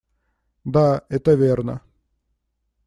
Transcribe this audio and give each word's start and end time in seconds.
Да, 0.63 1.03
это 1.09 1.35
верно. 1.35 1.83